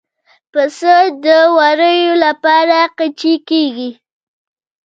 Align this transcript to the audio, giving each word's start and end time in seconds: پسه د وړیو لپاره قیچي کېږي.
پسه 0.51 0.95
د 1.25 1.27
وړیو 1.55 2.13
لپاره 2.25 2.77
قیچي 2.97 3.33
کېږي. 3.49 3.91